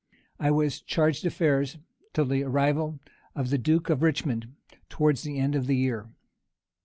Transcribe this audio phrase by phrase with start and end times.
[0.39, 1.77] I was chargé d'affaires
[2.13, 2.99] till the arrival
[3.35, 4.51] of the duke of Richmond,
[4.89, 6.09] towards the end of the year.